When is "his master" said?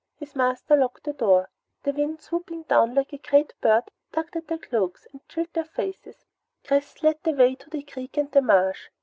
0.17-0.75